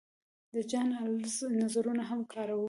د 0.53 0.55
جان 0.71 0.87
رالز 0.97 1.37
نظرونه 1.61 2.03
هم 2.09 2.19
کاروو. 2.31 2.59